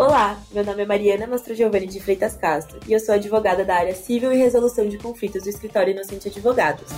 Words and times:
Olá, 0.00 0.42
meu 0.50 0.64
nome 0.64 0.82
é 0.82 0.86
Mariana 0.86 1.26
Mastro 1.26 1.54
Giovanni 1.54 1.86
de 1.86 2.00
Freitas 2.00 2.34
Castro 2.34 2.80
e 2.88 2.92
eu 2.94 2.98
sou 2.98 3.14
advogada 3.14 3.66
da 3.66 3.74
área 3.74 3.94
Civil 3.94 4.32
e 4.32 4.36
Resolução 4.38 4.88
de 4.88 4.96
Conflitos 4.96 5.42
do 5.42 5.50
Escritório 5.50 5.90
Inocente 5.90 6.28
Advogados. 6.28 6.88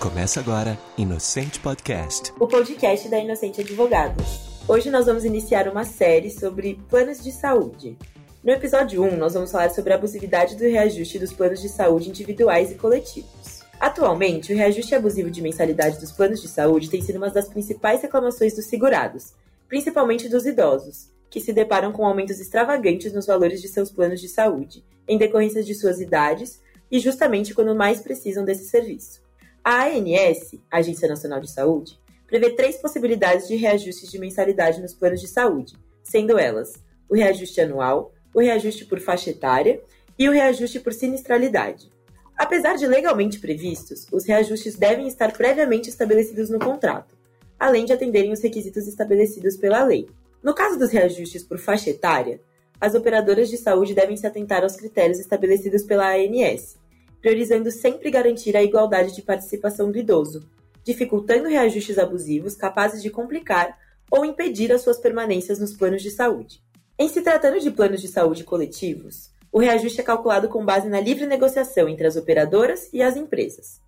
Começa 0.00 0.40
agora 0.40 0.76
Inocente 0.96 1.60
Podcast, 1.60 2.32
o 2.36 2.48
podcast 2.48 3.08
da 3.08 3.16
Inocente 3.16 3.60
Advogados. 3.60 4.40
Hoje 4.66 4.90
nós 4.90 5.06
vamos 5.06 5.24
iniciar 5.24 5.68
uma 5.68 5.84
série 5.84 6.32
sobre 6.32 6.80
planos 6.90 7.22
de 7.22 7.30
saúde. 7.30 7.96
No 8.42 8.50
episódio 8.50 9.04
1, 9.04 9.16
nós 9.16 9.34
vamos 9.34 9.52
falar 9.52 9.70
sobre 9.70 9.92
a 9.92 9.96
abusividade 9.96 10.56
do 10.56 10.64
reajuste 10.64 11.20
dos 11.20 11.32
planos 11.32 11.62
de 11.62 11.68
saúde 11.68 12.08
individuais 12.08 12.72
e 12.72 12.74
coletivos. 12.74 13.60
Atualmente, 13.78 14.52
o 14.52 14.56
reajuste 14.56 14.96
abusivo 14.96 15.30
de 15.30 15.40
mensalidade 15.40 16.00
dos 16.00 16.10
planos 16.10 16.42
de 16.42 16.48
saúde 16.48 16.90
tem 16.90 17.02
sido 17.02 17.18
uma 17.18 17.30
das 17.30 17.48
principais 17.48 18.02
reclamações 18.02 18.52
dos 18.56 18.66
segurados, 18.66 19.32
principalmente 19.68 20.28
dos 20.28 20.44
idosos, 20.44 21.16
que 21.30 21.40
se 21.40 21.52
deparam 21.52 21.92
com 21.92 22.06
aumentos 22.06 22.40
extravagantes 22.40 23.12
nos 23.12 23.26
valores 23.26 23.60
de 23.60 23.68
seus 23.68 23.90
planos 23.90 24.20
de 24.20 24.28
saúde, 24.28 24.84
em 25.06 25.18
decorrência 25.18 25.62
de 25.62 25.74
suas 25.74 26.00
idades 26.00 26.60
e 26.90 26.98
justamente 26.98 27.54
quando 27.54 27.74
mais 27.74 28.00
precisam 28.00 28.44
desse 28.44 28.68
serviço. 28.68 29.20
A 29.62 29.86
ANS, 29.86 30.54
Agência 30.70 31.08
Nacional 31.08 31.40
de 31.40 31.50
Saúde, 31.50 31.98
prevê 32.26 32.50
três 32.50 32.76
possibilidades 32.76 33.48
de 33.48 33.56
reajustes 33.56 34.10
de 34.10 34.18
mensalidade 34.18 34.80
nos 34.80 34.94
planos 34.94 35.20
de 35.20 35.28
saúde, 35.28 35.74
sendo 36.02 36.38
elas 36.38 36.72
o 37.08 37.14
reajuste 37.14 37.60
anual, 37.60 38.12
o 38.34 38.40
reajuste 38.40 38.84
por 38.84 39.00
faixa 39.00 39.30
etária 39.30 39.80
e 40.18 40.28
o 40.28 40.32
reajuste 40.32 40.80
por 40.80 40.92
sinistralidade. 40.92 41.90
Apesar 42.36 42.76
de 42.76 42.86
legalmente 42.86 43.40
previstos, 43.40 44.06
os 44.12 44.24
reajustes 44.24 44.76
devem 44.76 45.08
estar 45.08 45.32
previamente 45.32 45.88
estabelecidos 45.88 46.50
no 46.50 46.58
contrato, 46.58 47.16
além 47.58 47.84
de 47.84 47.92
atenderem 47.92 48.32
os 48.32 48.40
requisitos 48.40 48.86
estabelecidos 48.86 49.56
pela 49.56 49.82
lei. 49.82 50.08
No 50.42 50.54
caso 50.54 50.78
dos 50.78 50.90
reajustes 50.90 51.42
por 51.42 51.58
faixa 51.58 51.90
etária, 51.90 52.40
as 52.80 52.94
operadoras 52.94 53.48
de 53.48 53.56
saúde 53.56 53.94
devem 53.94 54.16
se 54.16 54.26
atentar 54.26 54.62
aos 54.62 54.76
critérios 54.76 55.18
estabelecidos 55.18 55.82
pela 55.82 56.14
ANS, 56.14 56.76
priorizando 57.20 57.70
sempre 57.70 58.10
garantir 58.10 58.56
a 58.56 58.62
igualdade 58.62 59.14
de 59.14 59.22
participação 59.22 59.90
do 59.90 59.98
idoso, 59.98 60.48
dificultando 60.84 61.48
reajustes 61.48 61.98
abusivos 61.98 62.54
capazes 62.54 63.02
de 63.02 63.10
complicar 63.10 63.76
ou 64.10 64.24
impedir 64.24 64.72
as 64.72 64.82
suas 64.82 64.98
permanências 64.98 65.58
nos 65.58 65.74
planos 65.74 66.02
de 66.02 66.10
saúde. 66.10 66.62
Em 66.98 67.08
se 67.08 67.20
tratando 67.20 67.60
de 67.60 67.70
planos 67.70 68.00
de 68.00 68.08
saúde 68.08 68.44
coletivos, 68.44 69.30
o 69.50 69.58
reajuste 69.58 70.00
é 70.00 70.04
calculado 70.04 70.48
com 70.48 70.64
base 70.64 70.88
na 70.88 71.00
livre 71.00 71.26
negociação 71.26 71.88
entre 71.88 72.06
as 72.06 72.16
operadoras 72.16 72.88
e 72.92 73.02
as 73.02 73.16
empresas. 73.16 73.80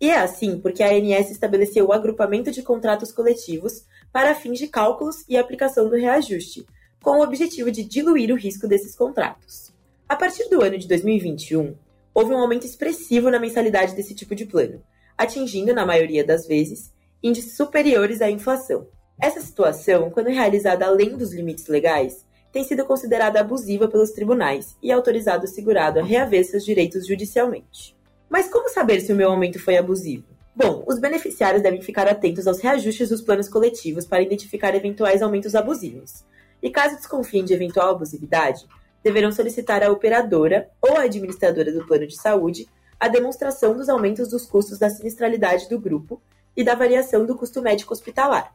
E 0.00 0.10
é 0.10 0.18
assim 0.18 0.60
porque 0.60 0.82
a 0.82 0.90
ANS 0.90 1.30
estabeleceu 1.30 1.86
o 1.86 1.92
agrupamento 1.92 2.52
de 2.52 2.62
contratos 2.62 3.10
coletivos 3.10 3.84
para 4.12 4.34
fins 4.34 4.58
de 4.58 4.68
cálculos 4.68 5.24
e 5.28 5.36
aplicação 5.36 5.88
do 5.88 5.96
reajuste, 5.96 6.64
com 7.02 7.18
o 7.18 7.22
objetivo 7.22 7.70
de 7.70 7.82
diluir 7.84 8.32
o 8.32 8.36
risco 8.36 8.68
desses 8.68 8.94
contratos. 8.94 9.72
A 10.08 10.14
partir 10.14 10.48
do 10.48 10.62
ano 10.62 10.78
de 10.78 10.86
2021, 10.86 11.74
houve 12.14 12.32
um 12.32 12.38
aumento 12.38 12.64
expressivo 12.64 13.30
na 13.30 13.40
mensalidade 13.40 13.94
desse 13.94 14.14
tipo 14.14 14.34
de 14.34 14.46
plano, 14.46 14.82
atingindo, 15.16 15.74
na 15.74 15.84
maioria 15.84 16.24
das 16.24 16.46
vezes, 16.46 16.92
índices 17.22 17.56
superiores 17.56 18.22
à 18.22 18.30
inflação. 18.30 18.86
Essa 19.20 19.40
situação, 19.40 20.10
quando 20.10 20.28
realizada 20.28 20.86
além 20.86 21.16
dos 21.16 21.32
limites 21.32 21.66
legais, 21.66 22.24
tem 22.52 22.62
sido 22.62 22.84
considerada 22.84 23.40
abusiva 23.40 23.88
pelos 23.88 24.12
tribunais 24.12 24.76
e 24.80 24.92
autorizado 24.92 25.44
o 25.44 25.48
segurado 25.48 25.98
a 25.98 26.04
reaver 26.04 26.44
seus 26.44 26.64
direitos 26.64 27.06
judicialmente. 27.06 27.97
Mas 28.28 28.48
como 28.48 28.68
saber 28.68 29.00
se 29.00 29.12
o 29.12 29.16
meu 29.16 29.30
aumento 29.30 29.58
foi 29.58 29.76
abusivo? 29.76 30.24
Bom, 30.54 30.84
os 30.86 30.98
beneficiários 30.98 31.62
devem 31.62 31.80
ficar 31.80 32.08
atentos 32.08 32.46
aos 32.46 32.58
reajustes 32.58 33.08
dos 33.08 33.22
planos 33.22 33.48
coletivos 33.48 34.04
para 34.04 34.22
identificar 34.22 34.74
eventuais 34.74 35.22
aumentos 35.22 35.54
abusivos. 35.54 36.24
E 36.62 36.68
caso 36.68 36.96
desconfiem 36.96 37.44
de 37.44 37.54
eventual 37.54 37.90
abusividade, 37.90 38.66
deverão 39.02 39.30
solicitar 39.30 39.82
à 39.82 39.90
operadora 39.90 40.68
ou 40.82 40.96
à 40.96 41.02
administradora 41.02 41.72
do 41.72 41.86
plano 41.86 42.06
de 42.06 42.20
saúde 42.20 42.68
a 42.98 43.06
demonstração 43.06 43.76
dos 43.76 43.88
aumentos 43.88 44.28
dos 44.28 44.44
custos 44.46 44.78
da 44.78 44.90
sinistralidade 44.90 45.68
do 45.68 45.78
grupo 45.78 46.20
e 46.56 46.64
da 46.64 46.74
variação 46.74 47.24
do 47.24 47.36
custo 47.36 47.62
médico 47.62 47.92
hospitalar. 47.92 48.52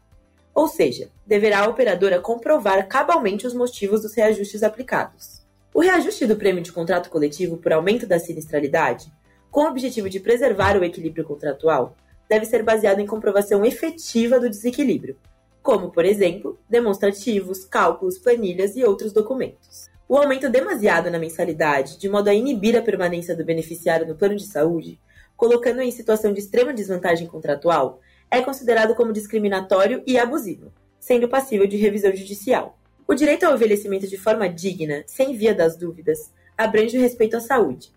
Ou 0.53 0.67
seja, 0.67 1.09
deverá 1.25 1.61
a 1.61 1.69
operadora 1.69 2.19
comprovar 2.19 2.85
cabalmente 2.87 3.47
os 3.47 3.53
motivos 3.53 4.01
dos 4.01 4.13
reajustes 4.13 4.61
aplicados. 4.61 5.41
O 5.73 5.79
reajuste 5.79 6.27
do 6.27 6.35
prêmio 6.35 6.61
de 6.61 6.71
contrato 6.71 7.09
coletivo 7.09 7.57
por 7.57 7.73
aumento 7.73 8.05
da 8.05 8.19
sinistralidade 8.19 9.11
com 9.53 9.65
o 9.65 9.67
objetivo 9.67 10.09
de 10.09 10.19
preservar 10.19 10.75
o 10.75 10.83
equilíbrio 10.83 11.23
contratual, 11.23 11.95
deve 12.27 12.43
ser 12.43 12.63
baseado 12.63 12.97
em 12.97 13.05
comprovação 13.05 13.63
efetiva 13.63 14.39
do 14.39 14.49
desequilíbrio, 14.49 15.15
como, 15.61 15.91
por 15.91 16.03
exemplo, 16.03 16.57
demonstrativos, 16.67 17.63
cálculos, 17.63 18.17
planilhas 18.17 18.75
e 18.75 18.83
outros 18.83 19.13
documentos. 19.13 19.91
O 20.09 20.17
aumento 20.17 20.49
demasiado 20.49 21.11
na 21.11 21.19
mensalidade, 21.19 21.99
de 21.99 22.09
modo 22.09 22.29
a 22.29 22.33
inibir 22.33 22.75
a 22.75 22.81
permanência 22.81 23.35
do 23.35 23.45
beneficiário 23.45 24.07
no 24.07 24.15
plano 24.15 24.35
de 24.35 24.47
saúde, 24.47 24.99
colocando-o 25.37 25.83
em 25.83 25.91
situação 25.91 26.33
de 26.33 26.39
extrema 26.39 26.73
desvantagem 26.73 27.27
contratual, 27.27 28.01
é 28.31 28.41
considerado 28.41 28.95
como 28.95 29.13
discriminatório 29.13 30.01
e 30.07 30.17
abusivo, 30.17 30.73
sendo 30.99 31.29
passível 31.29 31.67
de 31.67 31.77
revisão 31.77 32.11
judicial. 32.15 32.75
O 33.07 33.13
direito 33.13 33.43
ao 33.43 33.53
envelhecimento 33.53 34.07
de 34.07 34.17
forma 34.17 34.49
digna, 34.49 35.03
sem 35.05 35.37
via 35.37 35.53
das 35.53 35.77
dúvidas, 35.77 36.31
abrange 36.57 36.97
o 36.97 37.01
respeito 37.01 37.37
à 37.37 37.39
saúde, 37.39 37.91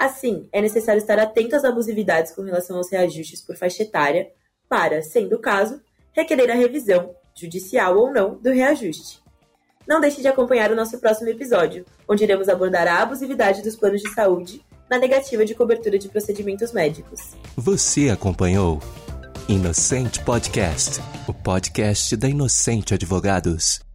Assim, 0.00 0.48
é 0.50 0.62
necessário 0.62 0.98
estar 0.98 1.18
atento 1.18 1.54
às 1.54 1.62
abusividades 1.62 2.32
com 2.32 2.40
relação 2.40 2.78
aos 2.78 2.90
reajustes 2.90 3.42
por 3.42 3.54
faixa 3.54 3.82
etária, 3.82 4.28
para, 4.66 5.02
sendo 5.02 5.36
o 5.36 5.38
caso, 5.38 5.78
requerer 6.10 6.50
a 6.50 6.54
revisão, 6.54 7.14
judicial 7.38 7.98
ou 7.98 8.10
não, 8.10 8.36
do 8.36 8.50
reajuste. 8.50 9.20
Não 9.86 10.00
deixe 10.00 10.22
de 10.22 10.28
acompanhar 10.28 10.72
o 10.72 10.74
nosso 10.74 10.98
próximo 10.98 11.28
episódio, 11.28 11.84
onde 12.08 12.24
iremos 12.24 12.48
abordar 12.48 12.88
a 12.88 13.02
abusividade 13.02 13.60
dos 13.60 13.76
planos 13.76 14.00
de 14.00 14.08
saúde 14.14 14.64
na 14.88 14.96
negativa 14.96 15.44
de 15.44 15.54
cobertura 15.54 15.98
de 15.98 16.08
procedimentos 16.08 16.72
médicos. 16.72 17.20
Você 17.54 18.08
acompanhou 18.08 18.80
Inocente 19.50 20.24
Podcast, 20.24 20.98
o 21.28 21.34
podcast 21.34 22.16
da 22.16 22.26
Inocente 22.26 22.94
Advogados. 22.94 23.89